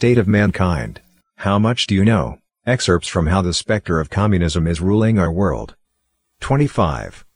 State 0.00 0.16
of 0.16 0.26
Mankind. 0.26 1.02
How 1.36 1.58
much 1.58 1.86
do 1.86 1.94
you 1.94 2.06
know? 2.06 2.38
Excerpts 2.64 3.06
from 3.06 3.26
How 3.26 3.42
the 3.42 3.52
Spectre 3.52 4.00
of 4.00 4.08
Communism 4.08 4.66
is 4.66 4.80
Ruling 4.80 5.18
Our 5.18 5.30
World. 5.30 5.76
25. 6.40 7.26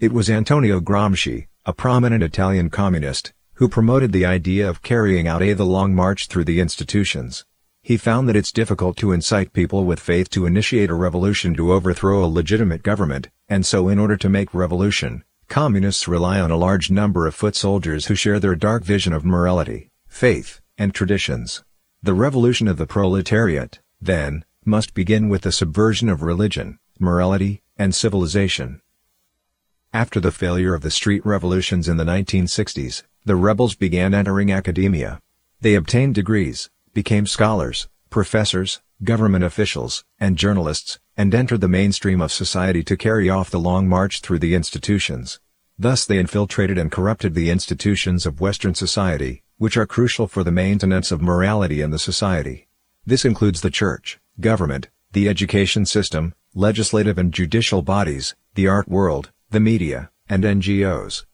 It 0.00 0.12
was 0.12 0.28
Antonio 0.28 0.80
Gramsci, 0.80 1.46
a 1.64 1.72
prominent 1.72 2.24
Italian 2.24 2.68
communist, 2.68 3.32
who 3.54 3.68
promoted 3.68 4.10
the 4.10 4.26
idea 4.26 4.68
of 4.68 4.82
carrying 4.82 5.28
out 5.28 5.40
a 5.40 5.52
the 5.52 5.64
long 5.64 5.94
march 5.94 6.26
through 6.26 6.46
the 6.46 6.58
institutions. 6.58 7.44
He 7.80 7.96
found 7.96 8.28
that 8.28 8.34
it's 8.34 8.50
difficult 8.50 8.96
to 8.96 9.12
incite 9.12 9.52
people 9.52 9.84
with 9.84 10.00
faith 10.00 10.28
to 10.30 10.46
initiate 10.46 10.90
a 10.90 10.94
revolution 10.94 11.54
to 11.54 11.72
overthrow 11.72 12.24
a 12.24 12.26
legitimate 12.26 12.82
government, 12.82 13.28
and 13.48 13.64
so 13.64 13.88
in 13.88 14.00
order 14.00 14.16
to 14.16 14.28
make 14.28 14.52
revolution, 14.52 15.22
communists 15.46 16.08
rely 16.08 16.40
on 16.40 16.50
a 16.50 16.56
large 16.56 16.90
number 16.90 17.28
of 17.28 17.36
foot 17.36 17.54
soldiers 17.54 18.06
who 18.06 18.16
share 18.16 18.40
their 18.40 18.56
dark 18.56 18.82
vision 18.82 19.12
of 19.12 19.24
morality, 19.24 19.90
faith, 20.08 20.60
and 20.76 20.92
traditions. 20.92 21.62
The 22.00 22.14
revolution 22.14 22.68
of 22.68 22.76
the 22.76 22.86
proletariat, 22.86 23.80
then, 24.00 24.44
must 24.64 24.94
begin 24.94 25.28
with 25.28 25.42
the 25.42 25.50
subversion 25.50 26.08
of 26.08 26.22
religion, 26.22 26.78
morality, 27.00 27.62
and 27.76 27.92
civilization. 27.92 28.80
After 29.92 30.20
the 30.20 30.30
failure 30.30 30.74
of 30.74 30.82
the 30.82 30.92
street 30.92 31.26
revolutions 31.26 31.88
in 31.88 31.96
the 31.96 32.04
1960s, 32.04 33.02
the 33.24 33.34
rebels 33.34 33.74
began 33.74 34.14
entering 34.14 34.52
academia. 34.52 35.20
They 35.60 35.74
obtained 35.74 36.14
degrees, 36.14 36.70
became 36.94 37.26
scholars, 37.26 37.88
professors, 38.10 38.80
government 39.02 39.44
officials, 39.44 40.04
and 40.20 40.38
journalists, 40.38 41.00
and 41.16 41.34
entered 41.34 41.60
the 41.60 41.66
mainstream 41.66 42.20
of 42.20 42.30
society 42.30 42.84
to 42.84 42.96
carry 42.96 43.28
off 43.28 43.50
the 43.50 43.58
long 43.58 43.88
march 43.88 44.20
through 44.20 44.38
the 44.38 44.54
institutions. 44.54 45.40
Thus 45.76 46.06
they 46.06 46.20
infiltrated 46.20 46.78
and 46.78 46.92
corrupted 46.92 47.34
the 47.34 47.50
institutions 47.50 48.24
of 48.24 48.40
Western 48.40 48.76
society, 48.76 49.42
which 49.58 49.76
are 49.76 49.86
crucial 49.86 50.26
for 50.26 50.42
the 50.42 50.50
maintenance 50.50 51.12
of 51.12 51.20
morality 51.20 51.80
in 51.80 51.90
the 51.90 51.98
society. 51.98 52.68
This 53.04 53.24
includes 53.24 53.60
the 53.60 53.70
church, 53.70 54.18
government, 54.40 54.88
the 55.12 55.28
education 55.28 55.84
system, 55.84 56.34
legislative 56.54 57.18
and 57.18 57.32
judicial 57.32 57.82
bodies, 57.82 58.34
the 58.54 58.68
art 58.68 58.88
world, 58.88 59.30
the 59.50 59.60
media, 59.60 60.10
and 60.28 60.44
NGOs. 60.44 61.24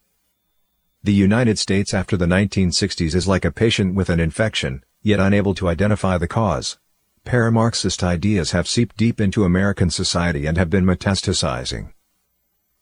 The 1.02 1.12
United 1.12 1.58
States 1.58 1.92
after 1.92 2.16
the 2.16 2.26
1960s 2.26 3.14
is 3.14 3.28
like 3.28 3.44
a 3.44 3.52
patient 3.52 3.94
with 3.94 4.08
an 4.08 4.20
infection, 4.20 4.82
yet 5.02 5.20
unable 5.20 5.54
to 5.56 5.68
identify 5.68 6.16
the 6.16 6.26
cause. 6.26 6.78
Paramarxist 7.26 8.02
ideas 8.02 8.52
have 8.52 8.66
seeped 8.66 8.96
deep 8.96 9.20
into 9.20 9.44
American 9.44 9.90
society 9.90 10.46
and 10.46 10.56
have 10.56 10.70
been 10.70 10.84
metastasizing. 10.84 11.92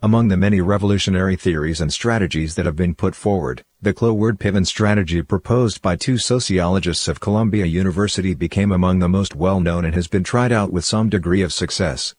Among 0.05 0.27
the 0.27 0.37
many 0.37 0.61
revolutionary 0.61 1.37
theories 1.37 1.81
and 1.81 1.93
strategies 1.93 2.57
that 2.57 2.67
have 2.67 2.75
been 2.75 2.93
put 2.93 3.15
forward, 3.15 3.63
the 3.81 3.95
Cloward-Piven 3.95 4.67
strategy 4.67 5.23
proposed 5.23 5.81
by 5.81 5.95
two 5.95 6.19
sociologists 6.19 7.07
of 7.07 7.21
Columbia 7.21 7.67
University 7.67 8.35
became 8.35 8.73
among 8.73 8.99
the 8.99 9.09
most 9.09 9.37
well-known 9.37 9.85
and 9.85 9.95
has 9.95 10.09
been 10.09 10.25
tried 10.25 10.51
out 10.51 10.73
with 10.73 10.85
some 10.85 11.09
degree 11.09 11.41
of 11.41 11.53
success. 11.53 12.17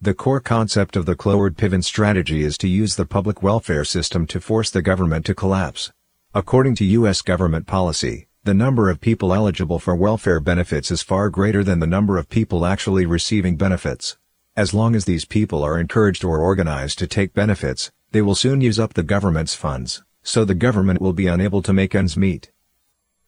The 0.00 0.14
core 0.14 0.38
concept 0.38 0.94
of 0.94 1.04
the 1.04 1.16
Cloward-Piven 1.16 1.82
strategy 1.82 2.44
is 2.44 2.56
to 2.58 2.68
use 2.68 2.94
the 2.94 3.04
public 3.04 3.42
welfare 3.42 3.84
system 3.84 4.24
to 4.28 4.40
force 4.40 4.70
the 4.70 4.80
government 4.80 5.26
to 5.26 5.34
collapse. 5.34 5.90
According 6.34 6.76
to 6.76 6.84
U.S. 6.84 7.20
government 7.20 7.66
policy, 7.66 8.28
the 8.44 8.54
number 8.54 8.88
of 8.88 9.00
people 9.00 9.34
eligible 9.34 9.80
for 9.80 9.96
welfare 9.96 10.38
benefits 10.38 10.92
is 10.92 11.02
far 11.02 11.30
greater 11.30 11.64
than 11.64 11.80
the 11.80 11.86
number 11.88 12.16
of 12.16 12.28
people 12.28 12.64
actually 12.64 13.06
receiving 13.06 13.56
benefits. 13.56 14.18
As 14.54 14.74
long 14.74 14.94
as 14.94 15.06
these 15.06 15.24
people 15.24 15.62
are 15.62 15.80
encouraged 15.80 16.24
or 16.24 16.38
organized 16.38 16.98
to 16.98 17.06
take 17.06 17.32
benefits, 17.32 17.90
they 18.10 18.20
will 18.20 18.34
soon 18.34 18.60
use 18.60 18.78
up 18.78 18.92
the 18.92 19.02
government's 19.02 19.54
funds, 19.54 20.02
so 20.22 20.44
the 20.44 20.54
government 20.54 21.00
will 21.00 21.14
be 21.14 21.26
unable 21.26 21.62
to 21.62 21.72
make 21.72 21.94
ends 21.94 22.18
meet. 22.18 22.52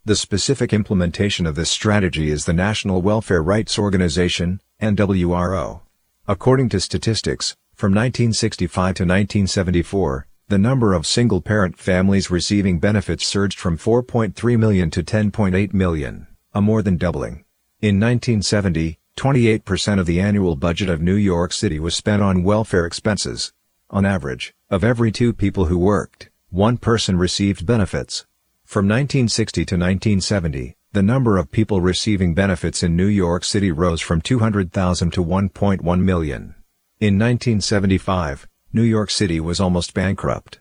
The 0.05 0.17
specific 0.17 0.75
implementation 0.75 1.47
of 1.47 1.55
this 1.55 1.71
strategy 1.71 2.31
is 2.31 2.45
the 2.45 2.53
National 2.53 3.01
Welfare 3.01 3.43
Rights 3.43 3.79
Organization, 3.79 4.61
NWRO. 4.83 5.81
According 6.29 6.69
to 6.69 6.81
statistics, 6.81 7.57
from 7.75 7.93
1965 7.93 8.75
to 8.75 9.05
1974, 9.05 10.27
the 10.49 10.59
number 10.59 10.93
of 10.93 11.07
single-parent 11.07 11.79
families 11.79 12.31
receiving 12.31 12.79
benefits 12.79 13.25
surged 13.25 13.59
from 13.59 13.79
4.3 13.79 14.59
million 14.59 14.91
to 14.91 15.03
10.8 15.03 15.73
million, 15.73 16.27
a 16.53 16.61
more 16.61 16.83
than 16.83 16.99
doubling. 16.99 17.47
In 17.81 17.99
1970, 17.99 18.99
28% 19.17 20.01
of 20.01 20.07
the 20.07 20.21
annual 20.21 20.57
budget 20.57 20.89
of 20.89 21.01
New 21.01 21.15
York 21.15 21.53
City 21.53 21.79
was 21.79 21.95
spent 21.95 22.23
on 22.23 22.43
welfare 22.43 22.85
expenses. 22.85 23.53
On 23.91 24.05
average, 24.05 24.55
of 24.71 24.83
every 24.83 25.13
two 25.13 25.33
people 25.33 25.67
who 25.67 25.79
worked, 25.79 26.31
one 26.51 26.77
person 26.77 27.17
received 27.17 27.65
benefits. 27.65 28.27
From 28.65 28.87
1960 28.87 29.65
to 29.67 29.75
1970, 29.75 30.77
the 30.93 31.03
number 31.03 31.39
of 31.39 31.51
people 31.51 31.81
receiving 31.81 32.35
benefits 32.35 32.83
in 32.83 32.97
New 32.97 33.07
York 33.07 33.45
City 33.45 33.71
rose 33.71 34.01
from 34.01 34.21
200,000 34.21 35.13
to 35.13 35.25
1.1 35.25 35.83
million. 36.01 36.55
In 37.01 37.19
1975, 37.19 38.49
New 38.73 38.83
York 38.83 39.11
City 39.11 39.39
was 39.39 39.61
almost 39.61 39.95
bankrupt. 39.95 40.61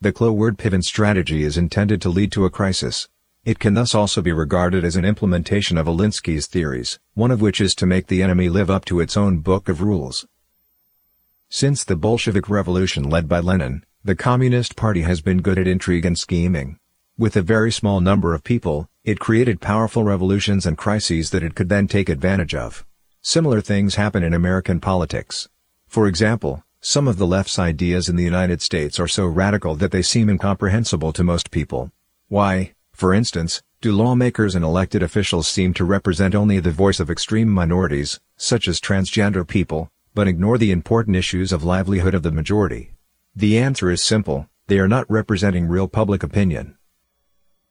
The 0.00 0.12
Cloward-Piven 0.12 0.82
strategy 0.82 1.42
is 1.42 1.58
intended 1.58 2.00
to 2.02 2.08
lead 2.08 2.32
to 2.32 2.44
a 2.44 2.50
crisis. 2.50 3.08
It 3.42 3.58
can 3.58 3.72
thus 3.72 3.94
also 3.94 4.20
be 4.20 4.32
regarded 4.32 4.84
as 4.84 4.96
an 4.96 5.06
implementation 5.06 5.78
of 5.78 5.86
Alinsky's 5.86 6.46
theories, 6.46 6.98
one 7.14 7.30
of 7.30 7.40
which 7.40 7.58
is 7.58 7.74
to 7.76 7.86
make 7.86 8.08
the 8.08 8.22
enemy 8.22 8.50
live 8.50 8.68
up 8.68 8.84
to 8.84 9.00
its 9.00 9.16
own 9.16 9.38
book 9.38 9.70
of 9.70 9.80
rules. 9.80 10.26
Since 11.48 11.84
the 11.84 11.96
Bolshevik 11.96 12.50
Revolution 12.50 13.02
led 13.02 13.28
by 13.28 13.40
Lenin, 13.40 13.84
the 14.04 14.14
Communist 14.14 14.76
Party 14.76 15.02
has 15.02 15.22
been 15.22 15.40
good 15.40 15.58
at 15.58 15.66
intrigue 15.66 16.04
and 16.04 16.18
scheming. 16.18 16.78
With 17.16 17.34
a 17.34 17.42
very 17.42 17.72
small 17.72 18.00
number 18.00 18.34
of 18.34 18.44
people, 18.44 18.88
it 19.04 19.18
created 19.18 19.62
powerful 19.62 20.04
revolutions 20.04 20.66
and 20.66 20.76
crises 20.76 21.30
that 21.30 21.42
it 21.42 21.54
could 21.54 21.70
then 21.70 21.88
take 21.88 22.10
advantage 22.10 22.54
of. 22.54 22.84
Similar 23.22 23.62
things 23.62 23.94
happen 23.94 24.22
in 24.22 24.34
American 24.34 24.80
politics. 24.80 25.48
For 25.86 26.06
example, 26.06 26.62
some 26.82 27.08
of 27.08 27.16
the 27.16 27.26
left's 27.26 27.58
ideas 27.58 28.08
in 28.08 28.16
the 28.16 28.24
United 28.24 28.60
States 28.60 29.00
are 29.00 29.08
so 29.08 29.24
radical 29.26 29.74
that 29.76 29.92
they 29.92 30.02
seem 30.02 30.28
incomprehensible 30.28 31.12
to 31.14 31.24
most 31.24 31.50
people. 31.50 31.90
Why, 32.28 32.74
for 33.00 33.14
instance, 33.14 33.62
do 33.80 33.92
lawmakers 33.92 34.54
and 34.54 34.62
elected 34.62 35.02
officials 35.02 35.48
seem 35.48 35.72
to 35.72 35.86
represent 35.86 36.34
only 36.34 36.60
the 36.60 36.70
voice 36.70 37.00
of 37.00 37.08
extreme 37.08 37.48
minorities, 37.48 38.20
such 38.36 38.68
as 38.68 38.78
transgender 38.78 39.48
people, 39.48 39.90
but 40.14 40.28
ignore 40.28 40.58
the 40.58 40.70
important 40.70 41.16
issues 41.16 41.50
of 41.50 41.64
livelihood 41.64 42.12
of 42.12 42.22
the 42.22 42.30
majority? 42.30 42.92
The 43.34 43.56
answer 43.56 43.90
is 43.90 44.04
simple, 44.04 44.50
they 44.66 44.78
are 44.78 44.86
not 44.86 45.10
representing 45.10 45.66
real 45.66 45.88
public 45.88 46.22
opinion. 46.22 46.76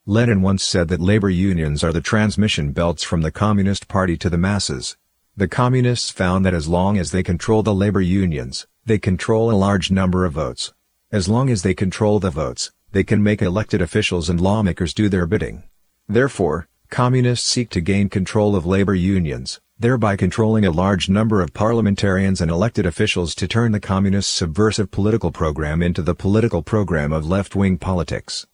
Lenin 0.07 0.41
once 0.41 0.63
said 0.63 0.88
that 0.88 1.00
labor 1.00 1.29
unions 1.29 1.84
are 1.84 1.94
the 1.94 2.01
transmission 2.01 2.72
belts 2.72 3.03
from 3.03 3.22
the 3.22 3.29
Communist 3.29 3.88
Party 3.88 4.17
to 4.17 4.31
the 4.31 4.38
masses. 4.40 4.97
The 5.38 5.47
Communists 5.47 6.09
found 6.09 6.44
that 6.44 6.56
as 6.56 6.67
long 6.67 6.97
as 6.97 7.11
they 7.11 7.22
control 7.22 7.61
the 7.61 7.72
labor 7.72 8.01
unions, 8.01 8.66
they 8.84 8.97
control 8.97 9.51
a 9.51 9.53
large 9.53 9.91
number 9.91 10.25
of 10.25 10.34
votes. 10.34 10.73
As 11.11 11.29
long 11.29 11.51
as 11.51 11.61
they 11.61 11.75
control 11.75 12.19
the 12.19 12.31
votes, 12.31 12.72
they 12.91 13.03
can 13.03 13.22
make 13.22 13.41
elected 13.41 13.81
officials 13.81 14.29
and 14.29 14.41
lawmakers 14.41 14.94
do 14.94 15.09
their 15.09 15.25
bidding. 15.25 15.63
Therefore, 16.07 16.67
Communists 16.89 17.47
seek 17.47 17.69
to 17.69 17.81
gain 17.81 18.09
control 18.09 18.55
of 18.55 18.66
labor 18.66 18.95
unions, 18.95 19.61
thereby 19.77 20.16
controlling 20.16 20.66
a 20.66 20.72
large 20.72 21.07
number 21.07 21.39
of 21.39 21.53
parliamentarians 21.53 22.41
and 22.41 22.49
elected 22.49 22.88
officials 22.88 23.35
to 23.35 23.47
turn 23.47 23.72
the 23.72 23.79
Communists' 23.79 24.33
subversive 24.33 24.89
political 24.89 25.31
program 25.31 25.83
into 25.83 26.01
the 26.01 26.16
political 26.16 26.63
program 26.63 27.13
of 27.13 27.29
left-wing 27.29 27.78
politics. 27.78 28.47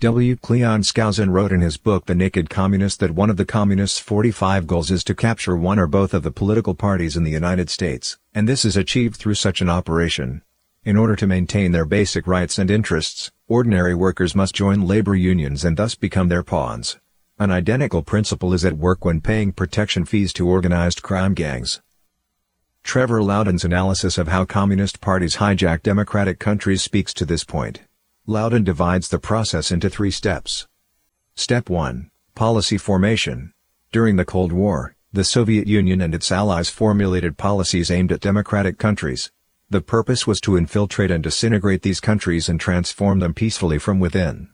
W. 0.00 0.34
Cleon 0.34 0.80
Skousen 0.80 1.30
wrote 1.30 1.52
in 1.52 1.60
his 1.60 1.76
book 1.76 2.06
The 2.06 2.14
Naked 2.14 2.48
Communist 2.48 3.00
that 3.00 3.14
one 3.14 3.28
of 3.28 3.36
the 3.36 3.44
Communists' 3.44 3.98
45 3.98 4.66
goals 4.66 4.90
is 4.90 5.04
to 5.04 5.14
capture 5.14 5.54
one 5.54 5.78
or 5.78 5.86
both 5.86 6.14
of 6.14 6.22
the 6.22 6.32
political 6.32 6.74
parties 6.74 7.18
in 7.18 7.22
the 7.22 7.30
United 7.30 7.68
States, 7.68 8.16
and 8.34 8.48
this 8.48 8.64
is 8.64 8.78
achieved 8.78 9.16
through 9.16 9.34
such 9.34 9.60
an 9.60 9.68
operation. 9.68 10.40
In 10.84 10.96
order 10.96 11.14
to 11.14 11.28
maintain 11.28 11.70
their 11.70 11.84
basic 11.84 12.26
rights 12.26 12.58
and 12.58 12.68
interests, 12.68 13.30
ordinary 13.46 13.94
workers 13.94 14.34
must 14.34 14.52
join 14.52 14.82
labor 14.84 15.14
unions 15.14 15.64
and 15.64 15.76
thus 15.76 15.94
become 15.94 16.28
their 16.28 16.42
pawns. 16.42 16.98
An 17.38 17.52
identical 17.52 18.02
principle 18.02 18.52
is 18.52 18.64
at 18.64 18.76
work 18.76 19.04
when 19.04 19.20
paying 19.20 19.52
protection 19.52 20.04
fees 20.04 20.32
to 20.32 20.48
organized 20.48 21.00
crime 21.00 21.34
gangs. 21.34 21.80
Trevor 22.82 23.22
Loudon's 23.22 23.64
analysis 23.64 24.18
of 24.18 24.26
how 24.26 24.44
communist 24.44 25.00
parties 25.00 25.36
hijack 25.36 25.84
democratic 25.84 26.40
countries 26.40 26.82
speaks 26.82 27.14
to 27.14 27.24
this 27.24 27.44
point. 27.44 27.82
Loudon 28.26 28.64
divides 28.64 29.08
the 29.08 29.20
process 29.20 29.70
into 29.70 29.88
three 29.88 30.10
steps. 30.10 30.66
Step 31.36 31.70
1. 31.70 32.10
Policy 32.34 32.76
formation. 32.76 33.52
During 33.92 34.16
the 34.16 34.24
Cold 34.24 34.50
War, 34.50 34.96
the 35.12 35.22
Soviet 35.22 35.68
Union 35.68 36.00
and 36.00 36.12
its 36.12 36.32
allies 36.32 36.70
formulated 36.70 37.38
policies 37.38 37.88
aimed 37.88 38.10
at 38.10 38.20
democratic 38.20 38.78
countries. 38.78 39.30
The 39.72 39.80
purpose 39.80 40.26
was 40.26 40.38
to 40.42 40.58
infiltrate 40.58 41.10
and 41.10 41.24
disintegrate 41.24 41.80
these 41.80 41.98
countries 41.98 42.46
and 42.46 42.60
transform 42.60 43.20
them 43.20 43.32
peacefully 43.32 43.78
from 43.78 44.00
within. 44.00 44.50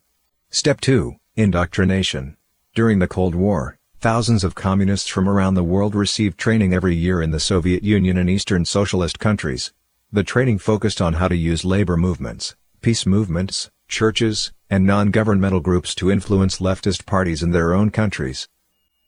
Step 0.51 0.81
2. 0.81 1.17
Indoctrination. 1.35 2.37
During 2.73 3.01
the 3.01 3.09
Cold 3.09 3.35
War, 3.35 3.81
thousands 3.99 4.45
of 4.45 4.55
communists 4.55 5.09
from 5.09 5.29
around 5.29 5.55
the 5.55 5.65
world 5.65 5.97
received 5.97 6.39
training 6.39 6.73
every 6.73 6.95
year 6.95 7.21
in 7.21 7.33
the 7.33 7.41
Soviet 7.41 7.83
Union 7.83 8.17
and 8.17 8.31
Eastern 8.31 8.65
Socialist 8.65 9.19
countries. 9.19 9.73
The 10.13 10.23
training 10.23 10.61
focused 10.61 11.03
on 11.03 11.15
how 11.15 11.27
to 11.27 11.37
use 11.37 11.65
labor 11.65 11.97
movements, 11.97 12.55
peace 12.81 13.05
movements, 13.05 13.73
churches, 13.89 14.53
and 14.71 14.87
non-governmental 14.87 15.59
groups 15.59 15.97
to 15.97 16.13
influence 16.13 16.61
leftist 16.61 17.07
parties 17.07 17.43
in 17.43 17.51
their 17.51 17.75
own 17.75 17.91
countries. 17.91 18.49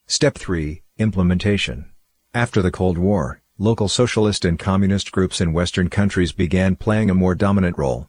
Step 0.09 0.37
3, 0.37 0.83
Implementation. 0.99 1.93
After 2.35 2.61
the 2.63 2.73
Cold 2.73 2.99
War, 2.99 3.40
local 3.63 3.89
socialist 3.89 4.47
and 4.47 4.59
communist 4.59 5.13
groups 5.13 5.39
in 5.39 5.53
Western 5.53 5.91
countries 5.91 6.33
began 6.33 6.75
playing 6.75 7.11
a 7.11 7.15
more 7.15 7.35
dominant 7.35 7.77
role. 7.77 8.09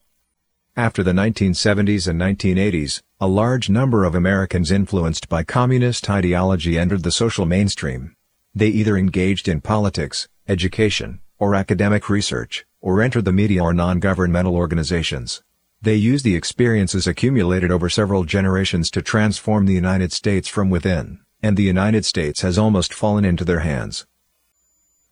After 0.78 1.04
the 1.04 1.12
1970s 1.12 2.08
and 2.08 2.22
1980s, 2.22 3.02
a 3.20 3.28
large 3.28 3.70
number 3.70 4.06
of 4.06 4.16
Americans 4.16 4.72
influenced 4.72 5.28
by 5.28 5.44
communist 5.44 6.10
ideology 6.10 6.80
entered 6.80 7.04
the 7.04 7.12
social 7.12 7.46
mainstream. 7.46 8.16
They 8.56 8.70
either 8.70 8.96
engaged 8.96 9.50
in 9.50 9.60
politics, 9.60 10.30
education, 10.48 11.20
or 11.38 11.54
academic 11.54 12.10
research, 12.10 12.66
or 12.80 13.02
entered 13.02 13.26
the 13.26 13.34
media 13.34 13.62
or 13.62 13.74
non-governmental 13.74 14.56
organizations. 14.56 15.44
They 15.82 15.96
used 15.96 16.24
the 16.24 16.38
experiences 16.38 17.08
accumulated 17.08 17.72
over 17.72 17.90
several 17.90 18.24
generations 18.24 18.90
to 18.92 19.02
transform 19.02 19.66
the 19.66 19.74
United 19.74 20.14
States 20.14 20.48
from 20.48 20.70
within, 20.70 21.20
and 21.44 21.58
the 21.58 21.64
United 21.64 22.06
States 22.06 22.40
has 22.40 22.58
almost 22.58 22.94
fallen 22.94 23.26
into 23.26 23.44
their 23.44 23.60
hands. 23.60 24.06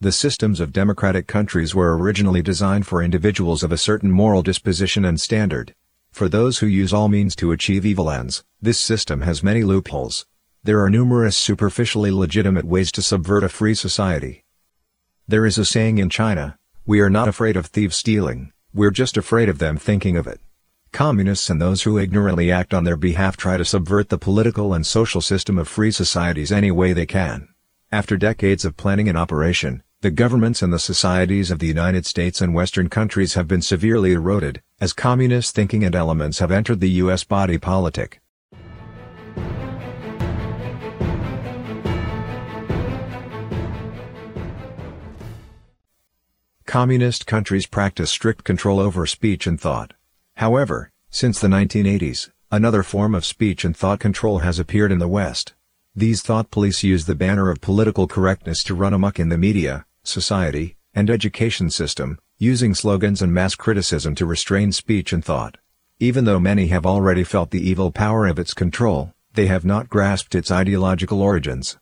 The 0.01 0.13
systems 0.13 0.61
of 0.61 0.71
democratic 0.71 1.27
countries 1.27 1.75
were 1.75 1.97
originally 1.97 2.41
designed 2.41 2.87
for 2.87 3.03
individuals 3.03 3.63
of 3.63 3.73
a 3.73 3.77
certain 3.77 4.09
moral 4.09 4.41
disposition 4.41 5.03
and 5.03 5.19
standard. 5.19 5.75
For 6.13 6.29
those 6.29 6.59
who 6.59 6.67
use 6.67 6.93
all 6.93 7.09
means 7.09 7.35
to 7.35 7.51
achieve 7.51 7.85
evil 7.85 8.09
ends, 8.09 8.45
this 8.61 8.79
system 8.79 9.19
has 9.21 9.43
many 9.43 9.61
loopholes. 9.61 10.25
There 10.63 10.81
are 10.81 10.89
numerous 10.89 11.35
superficially 11.35 12.11
legitimate 12.11 12.63
ways 12.63 12.93
to 12.93 13.01
subvert 13.01 13.43
a 13.43 13.49
free 13.49 13.75
society. 13.75 14.45
There 15.27 15.45
is 15.45 15.57
a 15.57 15.65
saying 15.65 15.97
in 15.97 16.09
China, 16.09 16.57
we 16.85 17.01
are 17.01 17.09
not 17.09 17.27
afraid 17.27 17.57
of 17.57 17.65
thieves 17.65 17.97
stealing, 17.97 18.53
we're 18.73 18.91
just 18.91 19.17
afraid 19.17 19.49
of 19.49 19.59
them 19.59 19.75
thinking 19.75 20.15
of 20.15 20.27
it. 20.27 20.39
Communists 20.93 21.49
and 21.49 21.61
those 21.61 21.81
who 21.81 21.97
ignorantly 21.97 22.49
act 22.49 22.73
on 22.73 22.85
their 22.85 22.95
behalf 22.95 23.35
try 23.35 23.57
to 23.57 23.65
subvert 23.65 24.07
the 24.07 24.17
political 24.17 24.73
and 24.73 24.87
social 24.87 25.19
system 25.19 25.57
of 25.57 25.67
free 25.67 25.91
societies 25.91 26.53
any 26.53 26.71
way 26.71 26.93
they 26.93 27.05
can. 27.05 27.49
After 27.91 28.15
decades 28.15 28.63
of 28.63 28.77
planning 28.77 29.09
and 29.09 29.17
operation, 29.17 29.83
the 30.01 30.09
governments 30.09 30.61
and 30.61 30.71
the 30.71 30.79
societies 30.79 31.51
of 31.51 31.59
the 31.59 31.67
United 31.67 32.05
States 32.05 32.39
and 32.39 32.53
Western 32.53 32.87
countries 32.87 33.33
have 33.33 33.49
been 33.49 33.61
severely 33.61 34.13
eroded, 34.13 34.61
as 34.79 34.93
communist 34.93 35.53
thinking 35.53 35.83
and 35.83 35.93
elements 35.93 36.39
have 36.39 36.51
entered 36.51 36.79
the 36.79 36.89
U.S. 37.03 37.25
body 37.25 37.57
politic. 37.57 38.21
Communist 46.65 47.27
countries 47.27 47.65
practice 47.65 48.09
strict 48.09 48.45
control 48.45 48.79
over 48.79 49.05
speech 49.05 49.45
and 49.45 49.59
thought. 49.59 49.95
However, 50.37 50.91
since 51.09 51.41
the 51.41 51.49
1980s, 51.49 52.29
another 52.49 52.83
form 52.83 53.13
of 53.13 53.25
speech 53.25 53.65
and 53.65 53.75
thought 53.75 53.99
control 53.99 54.39
has 54.39 54.59
appeared 54.59 54.93
in 54.93 54.99
the 54.99 55.09
West. 55.09 55.55
These 55.93 56.21
thought 56.21 56.51
police 56.51 56.83
use 56.83 57.05
the 57.05 57.15
banner 57.15 57.49
of 57.49 57.59
political 57.59 58.07
correctness 58.07 58.63
to 58.63 58.75
run 58.75 58.93
amok 58.93 59.19
in 59.19 59.27
the 59.27 59.37
media, 59.37 59.85
society, 60.09 60.75
and 60.93 61.09
education 61.09 61.69
system, 61.69 62.19
using 62.37 62.73
slogans 62.73 63.21
and 63.21 63.33
mass 63.33 63.55
criticism 63.55 64.15
to 64.15 64.25
restrain 64.25 64.71
speech 64.71 65.13
and 65.13 65.23
thought. 65.23 65.57
Even 65.99 66.25
though 66.25 66.39
many 66.39 66.67
have 66.67 66.85
already 66.85 67.23
felt 67.23 67.51
the 67.51 67.69
evil 67.69 67.91
power 67.91 68.25
of 68.25 68.39
its 68.39 68.53
control, 68.53 69.13
they 69.33 69.47
have 69.47 69.65
not 69.65 69.89
grasped 69.89 70.33
its 70.33 70.49
ideological 70.49 71.21
origins. 71.21 71.77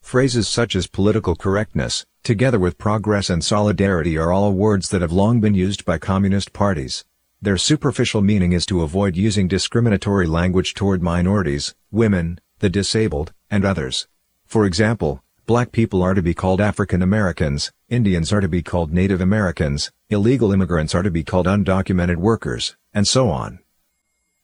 Phrases 0.00 0.48
such 0.48 0.74
as 0.74 0.86
political 0.86 1.36
correctness, 1.36 2.06
together 2.22 2.58
with 2.58 2.78
progress 2.78 3.30
and 3.30 3.44
solidarity 3.44 4.18
are 4.18 4.32
all 4.32 4.52
words 4.52 4.88
that 4.88 5.02
have 5.02 5.12
long 5.12 5.40
been 5.40 5.54
used 5.54 5.84
by 5.84 5.98
communist 5.98 6.52
parties. 6.52 7.04
Their 7.40 7.56
superficial 7.56 8.22
meaning 8.22 8.52
is 8.52 8.64
to 8.66 8.82
avoid 8.82 9.16
using 9.16 9.48
discriminatory 9.48 10.26
language 10.26 10.74
toward 10.74 11.02
minorities, 11.02 11.74
women, 11.90 12.40
the 12.60 12.70
disabled, 12.70 13.32
and 13.50 13.64
others. 13.64 14.06
For 14.46 14.64
example, 14.64 15.22
Black 15.52 15.70
people 15.70 16.02
are 16.02 16.14
to 16.14 16.22
be 16.22 16.32
called 16.32 16.62
African 16.62 17.02
Americans, 17.02 17.72
Indians 17.90 18.32
are 18.32 18.40
to 18.40 18.48
be 18.48 18.62
called 18.62 18.90
Native 18.90 19.20
Americans, 19.20 19.92
illegal 20.08 20.50
immigrants 20.50 20.94
are 20.94 21.02
to 21.02 21.10
be 21.10 21.22
called 21.22 21.46
undocumented 21.46 22.16
workers, 22.16 22.74
and 22.94 23.06
so 23.06 23.28
on. 23.28 23.58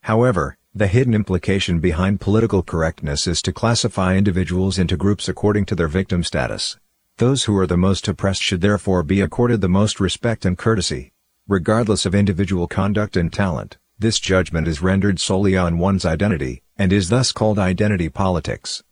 However, 0.02 0.58
the 0.74 0.86
hidden 0.86 1.14
implication 1.14 1.80
behind 1.80 2.20
political 2.20 2.62
correctness 2.62 3.26
is 3.26 3.40
to 3.40 3.54
classify 3.54 4.16
individuals 4.16 4.78
into 4.78 4.98
groups 4.98 5.30
according 5.30 5.64
to 5.64 5.74
their 5.74 5.88
victim 5.88 6.22
status. 6.22 6.76
Those 7.16 7.44
who 7.44 7.56
are 7.56 7.66
the 7.66 7.78
most 7.78 8.06
oppressed 8.06 8.42
should 8.42 8.60
therefore 8.60 9.02
be 9.02 9.22
accorded 9.22 9.62
the 9.62 9.68
most 9.70 10.00
respect 10.00 10.44
and 10.44 10.58
courtesy. 10.58 11.12
Regardless 11.48 12.04
of 12.04 12.14
individual 12.14 12.66
conduct 12.66 13.16
and 13.16 13.32
talent, 13.32 13.78
this 13.98 14.20
judgment 14.20 14.68
is 14.68 14.82
rendered 14.82 15.20
solely 15.20 15.56
on 15.56 15.78
one's 15.78 16.04
identity, 16.04 16.62
and 16.76 16.92
is 16.92 17.08
thus 17.08 17.32
called 17.32 17.58
identity 17.58 18.10
politics. 18.10 18.82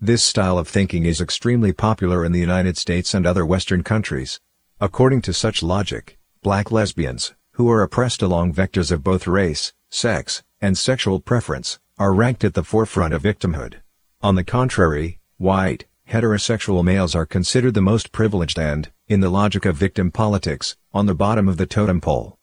This 0.00 0.22
style 0.22 0.58
of 0.58 0.68
thinking 0.68 1.04
is 1.04 1.20
extremely 1.20 1.72
popular 1.72 2.24
in 2.24 2.30
the 2.30 2.38
United 2.38 2.76
States 2.76 3.14
and 3.14 3.26
other 3.26 3.44
Western 3.44 3.82
countries. 3.82 4.38
According 4.80 5.22
to 5.22 5.32
such 5.32 5.60
logic, 5.60 6.20
black 6.40 6.70
lesbians, 6.70 7.34
who 7.54 7.68
are 7.68 7.82
oppressed 7.82 8.22
along 8.22 8.54
vectors 8.54 8.92
of 8.92 9.02
both 9.02 9.26
race, 9.26 9.72
sex, 9.90 10.44
and 10.60 10.78
sexual 10.78 11.18
preference, 11.18 11.80
are 11.98 12.14
ranked 12.14 12.44
at 12.44 12.54
the 12.54 12.62
forefront 12.62 13.12
of 13.12 13.24
victimhood. 13.24 13.80
On 14.22 14.36
the 14.36 14.44
contrary, 14.44 15.18
white, 15.36 15.86
heterosexual 16.08 16.84
males 16.84 17.16
are 17.16 17.26
considered 17.26 17.74
the 17.74 17.82
most 17.82 18.12
privileged 18.12 18.56
and, 18.56 18.92
in 19.08 19.18
the 19.18 19.30
logic 19.30 19.64
of 19.64 19.74
victim 19.74 20.12
politics, 20.12 20.76
on 20.94 21.06
the 21.06 21.14
bottom 21.14 21.48
of 21.48 21.56
the 21.56 21.66
totem 21.66 22.00
pole. 22.00 22.37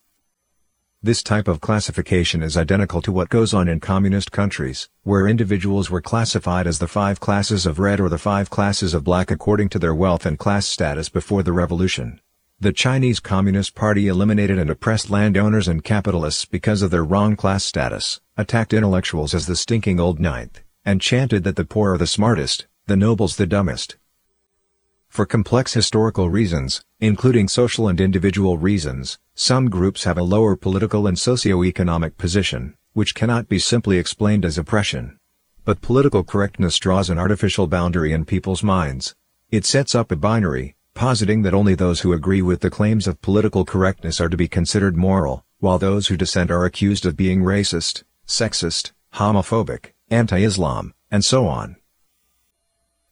This 1.06 1.22
type 1.22 1.48
of 1.48 1.62
classification 1.62 2.42
is 2.42 2.58
identical 2.58 3.00
to 3.04 3.12
what 3.12 3.30
goes 3.30 3.54
on 3.54 3.68
in 3.68 3.80
communist 3.80 4.32
countries, 4.32 4.90
where 5.04 5.28
individuals 5.28 5.92
were 5.92 6.02
classified 6.02 6.66
as 6.66 6.80
the 6.80 6.88
five 6.88 7.20
classes 7.20 7.68
of 7.68 7.78
red 7.78 8.00
or 8.00 8.10
the 8.10 8.18
five 8.18 8.50
classes 8.50 8.96
of 8.96 9.04
black 9.04 9.30
according 9.30 9.70
to 9.70 9.78
their 9.78 9.94
wealth 9.94 10.26
and 10.26 10.40
class 10.40 10.66
status 10.66 11.08
before 11.08 11.44
the 11.44 11.54
revolution. 11.54 12.20
The 12.60 12.74
Chinese 12.74 13.20
Communist 13.20 13.76
Party 13.76 14.08
eliminated 14.08 14.58
and 14.58 14.68
oppressed 14.68 15.12
landowners 15.12 15.68
and 15.68 15.84
capitalists 15.84 16.46
because 16.46 16.82
of 16.82 16.90
their 16.90 17.04
wrong 17.04 17.36
class 17.36 17.64
status, 17.64 18.20
attacked 18.36 18.74
intellectuals 18.74 19.36
as 19.36 19.46
the 19.46 19.56
stinking 19.56 20.00
old 20.00 20.20
ninth, 20.20 20.64
and 20.84 21.00
chanted 21.00 21.44
that 21.44 21.56
the 21.56 21.66
poor 21.66 21.94
are 21.94 21.98
the 22.00 22.08
smartest, 22.08 22.66
the 22.88 22.98
nobles 22.98 23.36
the 23.36 23.46
dumbest. 23.46 23.96
For 25.08 25.28
complex 25.28 25.76
historical 25.76 26.32
reasons, 26.32 26.84
including 27.00 27.48
social 27.48 27.88
and 27.88 28.02
individual 28.02 28.58
reasons, 28.58 29.20
some 29.36 29.70
groups 29.70 30.06
have 30.06 30.18
a 30.18 30.24
lower 30.24 30.56
political 30.56 31.08
and 31.08 31.20
socio-economic 31.20 32.18
position, 32.18 32.74
which 32.94 33.14
cannot 33.14 33.50
be 33.50 33.60
simply 33.60 33.98
explained 33.98 34.46
as 34.46 34.58
oppression. 34.58 35.20
But 35.66 35.82
political 35.82 36.24
correctness 36.24 36.80
draws 36.80 37.10
an 37.10 37.20
artificial 37.20 37.68
boundary 37.68 38.14
in 38.14 38.24
people's 38.24 38.64
minds. 38.64 39.14
It 39.52 39.66
sets 39.66 39.94
up 39.94 40.10
a 40.10 40.16
binary, 40.16 40.78
positing 40.94 41.42
that 41.42 41.54
only 41.54 41.76
those 41.76 42.00
who 42.00 42.14
agree 42.14 42.42
with 42.42 42.62
the 42.62 42.70
claims 42.70 43.08
of 43.08 43.22
political 43.22 43.66
correctness 43.66 44.22
are 44.22 44.30
to 44.30 44.38
be 44.38 44.48
considered 44.48 44.96
moral, 44.96 45.44
while 45.60 45.78
those 45.78 46.08
who 46.08 46.16
dissent 46.16 46.50
are 46.50 46.64
accused 46.64 47.06
of 47.06 47.18
being 47.18 47.42
racist, 47.42 48.04
sexist, 48.26 48.94
homophobic, 49.16 49.92
anti-Islam, 50.10 50.94
and 51.12 51.26
so 51.26 51.46
on. 51.46 51.76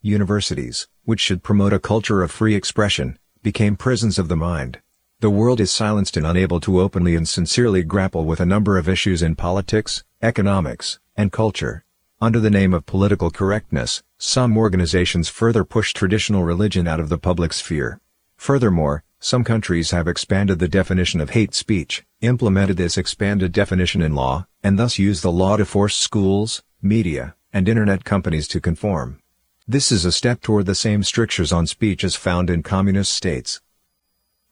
Universities, 0.01 0.87
which 1.03 1.19
should 1.19 1.43
promote 1.43 1.73
a 1.73 1.79
culture 1.79 2.23
of 2.23 2.31
free 2.31 2.55
expression, 2.55 3.19
became 3.41 3.75
prisons 3.75 4.17
of 4.17 4.29
the 4.29 4.37
mind. 4.37 4.79
The 5.23 5.29
world 5.29 5.61
is 5.61 5.71
silenced 5.71 6.17
and 6.17 6.27
unable 6.27 6.59
to 6.59 6.81
openly 6.81 7.15
and 7.15 7.25
sincerely 7.25 7.81
grapple 7.81 8.25
with 8.25 8.41
a 8.41 8.45
number 8.45 8.77
of 8.77 8.89
issues 8.89 9.21
in 9.21 9.37
politics, 9.37 10.03
economics, 10.21 10.99
and 11.15 11.31
culture. 11.31 11.85
Under 12.19 12.41
the 12.41 12.49
name 12.49 12.73
of 12.73 12.85
political 12.85 13.31
correctness, 13.31 14.03
some 14.17 14.57
organizations 14.57 15.29
further 15.29 15.63
push 15.63 15.93
traditional 15.93 16.43
religion 16.43 16.89
out 16.89 16.99
of 16.99 17.07
the 17.07 17.17
public 17.17 17.53
sphere. 17.53 18.01
Furthermore, 18.35 19.05
some 19.21 19.45
countries 19.45 19.91
have 19.91 20.09
expanded 20.09 20.59
the 20.59 20.67
definition 20.67 21.21
of 21.21 21.29
hate 21.29 21.55
speech, 21.55 22.03
implemented 22.19 22.75
this 22.75 22.97
expanded 22.97 23.53
definition 23.53 24.01
in 24.01 24.15
law, 24.15 24.45
and 24.61 24.77
thus 24.77 24.99
use 24.99 25.21
the 25.21 25.31
law 25.31 25.55
to 25.55 25.63
force 25.63 25.95
schools, 25.95 26.63
media, 26.81 27.33
and 27.53 27.69
internet 27.69 28.03
companies 28.03 28.45
to 28.49 28.59
conform. 28.59 29.21
This 29.65 29.89
is 29.89 30.03
a 30.03 30.11
step 30.11 30.41
toward 30.41 30.65
the 30.65 30.75
same 30.75 31.01
strictures 31.01 31.53
on 31.53 31.65
speech 31.65 32.03
as 32.03 32.17
found 32.17 32.49
in 32.49 32.61
communist 32.61 33.13
states. 33.13 33.61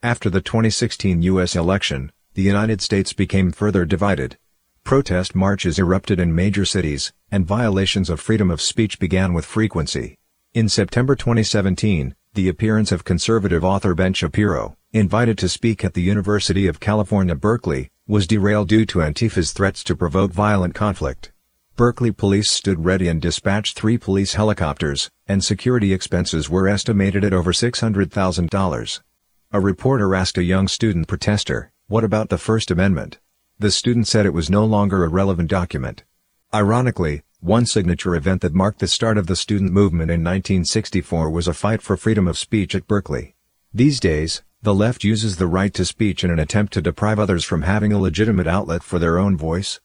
After 0.04 0.28
the 0.28 0.40
2016 0.40 1.22
U.S. 1.22 1.54
election, 1.54 2.10
the 2.34 2.42
United 2.42 2.80
States 2.80 3.12
became 3.12 3.52
further 3.52 3.84
divided. 3.84 4.36
Protest 4.82 5.36
marches 5.36 5.78
erupted 5.78 6.18
in 6.18 6.34
major 6.34 6.64
cities, 6.64 7.12
and 7.30 7.46
violations 7.46 8.10
of 8.10 8.18
freedom 8.18 8.50
of 8.50 8.60
speech 8.60 8.98
began 8.98 9.32
with 9.32 9.44
frequency. 9.44 10.18
In 10.54 10.68
September 10.68 11.14
2017, 11.14 12.16
the 12.34 12.48
appearance 12.48 12.90
of 12.90 13.04
conservative 13.04 13.62
author 13.62 13.94
Ben 13.94 14.12
Shapiro, 14.12 14.76
invited 14.92 15.38
to 15.38 15.48
speak 15.48 15.84
at 15.84 15.94
the 15.94 16.02
University 16.02 16.66
of 16.66 16.80
California 16.80 17.36
Berkeley, 17.36 17.88
was 18.08 18.26
derailed 18.26 18.66
due 18.66 18.84
to 18.86 19.02
Antifa's 19.02 19.52
threats 19.52 19.84
to 19.84 19.94
provoke 19.94 20.32
violent 20.32 20.74
conflict. 20.74 21.30
Berkeley 21.76 22.10
police 22.10 22.50
stood 22.50 22.84
ready 22.84 23.06
and 23.06 23.22
dispatched 23.22 23.78
three 23.78 23.98
police 23.98 24.34
helicopters, 24.34 25.10
and 25.28 25.44
security 25.44 25.92
expenses 25.92 26.50
were 26.50 26.66
estimated 26.66 27.22
at 27.22 27.32
over 27.32 27.52
$600,000. 27.52 29.00
A 29.54 29.60
reporter 29.60 30.14
asked 30.14 30.38
a 30.38 30.42
young 30.42 30.66
student 30.66 31.08
protester, 31.08 31.72
what 31.86 32.04
about 32.04 32.30
the 32.30 32.38
First 32.38 32.70
Amendment? 32.70 33.18
The 33.58 33.70
student 33.70 34.08
said 34.08 34.24
it 34.24 34.32
was 34.32 34.48
no 34.48 34.64
longer 34.64 35.04
a 35.04 35.08
relevant 35.08 35.50
document. 35.50 36.04
Ironically, 36.54 37.22
one 37.40 37.66
signature 37.66 38.14
event 38.14 38.40
that 38.40 38.54
marked 38.54 38.78
the 38.78 38.88
start 38.88 39.18
of 39.18 39.26
the 39.26 39.36
student 39.36 39.70
movement 39.70 40.10
in 40.10 40.24
1964 40.24 41.28
was 41.28 41.46
a 41.46 41.52
fight 41.52 41.82
for 41.82 41.98
freedom 41.98 42.26
of 42.26 42.38
speech 42.38 42.74
at 42.74 42.86
Berkeley. 42.86 43.34
These 43.74 44.00
days, 44.00 44.42
the 44.62 44.74
left 44.74 45.04
uses 45.04 45.36
the 45.36 45.46
right 45.46 45.74
to 45.74 45.84
speech 45.84 46.24
in 46.24 46.30
an 46.30 46.38
attempt 46.38 46.72
to 46.72 46.80
deprive 46.80 47.18
others 47.18 47.44
from 47.44 47.60
having 47.60 47.92
a 47.92 47.98
legitimate 47.98 48.46
outlet 48.46 48.82
for 48.82 48.98
their 48.98 49.18
own 49.18 49.36
voice. 49.36 49.80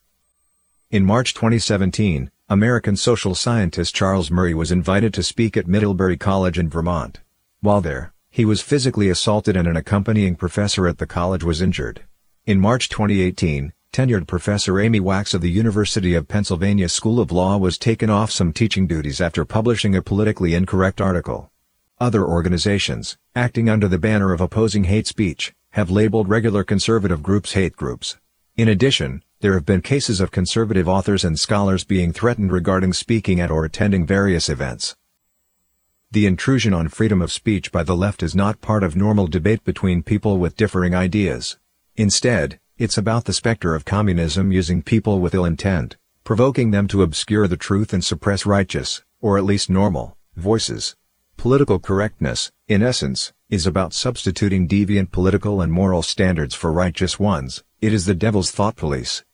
In 0.90 1.04
March 1.04 1.34
2017, 1.34 2.30
American 2.48 2.96
social 2.96 3.34
scientist 3.34 3.94
Charles 3.94 4.30
Murray 4.30 4.54
was 4.54 4.72
invited 4.72 5.12
to 5.12 5.22
speak 5.22 5.58
at 5.58 5.68
Middlebury 5.68 6.16
College 6.16 6.58
in 6.58 6.70
Vermont. 6.70 7.20
While 7.60 7.82
there, 7.82 8.14
he 8.30 8.44
was 8.44 8.60
physically 8.60 9.08
assaulted 9.08 9.56
and 9.56 9.66
an 9.66 9.76
accompanying 9.76 10.36
professor 10.36 10.86
at 10.86 10.98
the 10.98 11.06
college 11.06 11.42
was 11.42 11.62
injured. 11.62 12.02
In 12.46 12.60
March 12.60 12.88
2018, 12.88 13.72
tenured 13.92 14.26
Professor 14.26 14.78
Amy 14.78 15.00
Wax 15.00 15.34
of 15.34 15.40
the 15.40 15.50
University 15.50 16.14
of 16.14 16.28
Pennsylvania 16.28 16.88
School 16.88 17.20
of 17.20 17.32
Law 17.32 17.56
was 17.56 17.78
taken 17.78 18.10
off 18.10 18.30
some 18.30 18.52
teaching 18.52 18.86
duties 18.86 19.20
after 19.20 19.44
publishing 19.44 19.96
a 19.96 20.02
politically 20.02 20.54
incorrect 20.54 21.00
article. 21.00 21.50
Other 22.00 22.24
organizations, 22.24 23.16
acting 23.34 23.68
under 23.68 23.88
the 23.88 23.98
banner 23.98 24.32
of 24.32 24.40
opposing 24.40 24.84
hate 24.84 25.06
speech, 25.06 25.52
have 25.70 25.90
labeled 25.90 26.28
regular 26.28 26.62
conservative 26.62 27.22
groups 27.22 27.54
hate 27.54 27.76
groups. 27.76 28.18
In 28.56 28.68
addition, 28.68 29.22
there 29.40 29.54
have 29.54 29.66
been 29.66 29.82
cases 29.82 30.20
of 30.20 30.30
conservative 30.30 30.88
authors 30.88 31.24
and 31.24 31.38
scholars 31.38 31.84
being 31.84 32.12
threatened 32.12 32.52
regarding 32.52 32.92
speaking 32.92 33.40
at 33.40 33.50
or 33.50 33.64
attending 33.64 34.06
various 34.06 34.48
events. 34.48 34.96
The 36.10 36.24
intrusion 36.24 36.72
on 36.72 36.88
freedom 36.88 37.20
of 37.20 37.30
speech 37.30 37.70
by 37.70 37.82
the 37.82 37.94
left 37.94 38.22
is 38.22 38.34
not 38.34 38.62
part 38.62 38.82
of 38.82 38.96
normal 38.96 39.26
debate 39.26 39.62
between 39.62 40.02
people 40.02 40.38
with 40.38 40.56
differing 40.56 40.94
ideas. 40.94 41.58
Instead, 41.96 42.58
it's 42.78 42.96
about 42.96 43.26
the 43.26 43.34
specter 43.34 43.74
of 43.74 43.84
communism 43.84 44.50
using 44.50 44.80
people 44.80 45.20
with 45.20 45.34
ill 45.34 45.44
intent, 45.44 45.98
provoking 46.24 46.70
them 46.70 46.88
to 46.88 47.02
obscure 47.02 47.46
the 47.46 47.58
truth 47.58 47.92
and 47.92 48.02
suppress 48.02 48.46
righteous, 48.46 49.02
or 49.20 49.36
at 49.36 49.44
least 49.44 49.68
normal, 49.68 50.16
voices. 50.34 50.96
Political 51.36 51.80
correctness, 51.80 52.52
in 52.68 52.82
essence, 52.82 53.34
is 53.50 53.66
about 53.66 53.92
substituting 53.92 54.66
deviant 54.66 55.10
political 55.10 55.60
and 55.60 55.70
moral 55.70 56.00
standards 56.00 56.54
for 56.54 56.72
righteous 56.72 57.20
ones, 57.20 57.64
it 57.82 57.92
is 57.92 58.06
the 58.06 58.14
devil's 58.14 58.50
thought 58.50 58.76
police. 58.76 59.24